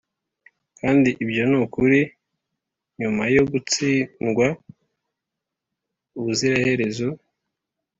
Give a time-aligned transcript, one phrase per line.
[0.79, 2.01] kandi ibyo nukuri
[2.99, 4.47] nyuma yo gutsindwa
[6.17, 7.07] ubuziraherezo.